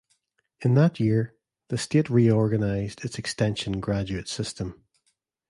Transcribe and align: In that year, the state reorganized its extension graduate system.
In 0.61 0.73
that 0.73 0.99
year, 0.99 1.35
the 1.67 1.77
state 1.77 2.09
reorganized 2.09 3.05
its 3.05 3.19
extension 3.19 3.79
graduate 3.79 4.27
system. 4.27 4.83